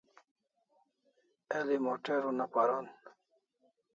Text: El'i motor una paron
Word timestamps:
El'i 1.59 1.77
motor 1.87 2.27
una 2.31 2.49
paron 2.57 2.87